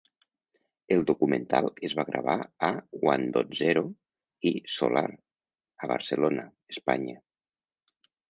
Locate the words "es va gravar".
1.87-2.37